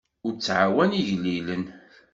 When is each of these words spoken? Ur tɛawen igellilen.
Ur 0.27 0.33
tɛawen 0.35 0.97
igellilen. 0.99 1.63